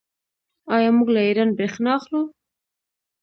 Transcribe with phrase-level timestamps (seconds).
[0.75, 2.21] آیا موږ له ایران بریښنا اخلو؟